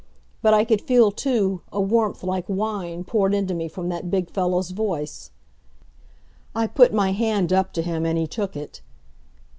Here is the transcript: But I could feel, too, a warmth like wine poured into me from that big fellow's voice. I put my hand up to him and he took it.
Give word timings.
But 0.41 0.55
I 0.55 0.65
could 0.65 0.81
feel, 0.81 1.11
too, 1.11 1.61
a 1.71 1.79
warmth 1.79 2.23
like 2.23 2.45
wine 2.47 3.03
poured 3.03 3.35
into 3.35 3.53
me 3.53 3.67
from 3.67 3.89
that 3.89 4.09
big 4.09 4.31
fellow's 4.31 4.71
voice. 4.71 5.29
I 6.55 6.65
put 6.65 6.91
my 6.91 7.11
hand 7.11 7.53
up 7.53 7.71
to 7.73 7.83
him 7.83 8.03
and 8.03 8.17
he 8.17 8.25
took 8.25 8.57
it. 8.57 8.81